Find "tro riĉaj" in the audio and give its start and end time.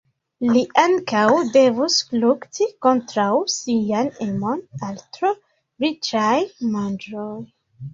5.15-6.37